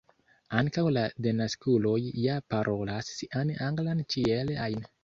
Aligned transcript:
ankaŭ 0.61 0.83
la 0.95 1.03
denaskuloj 1.27 1.99
ja 2.25 2.41
parolas 2.55 3.13
sian 3.21 3.57
anglan 3.69 4.07
ĉiel 4.17 4.57
ajn. 4.69 4.93